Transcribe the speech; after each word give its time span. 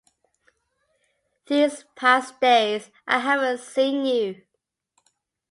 These 1.45 1.85
past 1.95 2.39
days 2.41 2.89
I 3.07 3.19
haven't 3.19 3.59
seen 3.59 4.03
you. 4.03 4.41